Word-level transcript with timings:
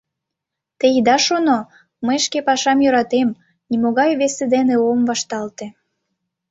Те 0.79 0.85
ида 0.97 1.17
шоно, 1.25 1.59
мый 2.05 2.17
шке 2.25 2.39
пашам 2.47 2.77
йӧратем, 2.83 3.29
нимогай 3.69 4.11
весе 4.19 4.45
дене 4.55 4.75
ом 4.89 4.99
вашталте. 5.09 5.65